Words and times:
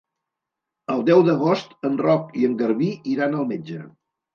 El 0.93 1.03
deu 1.11 1.21
d'agost 1.29 1.77
en 1.91 2.03
Roc 2.07 2.35
i 2.43 2.51
en 2.51 2.59
Garbí 2.65 2.93
iran 3.17 3.41
al 3.41 3.51
metge. 3.57 3.89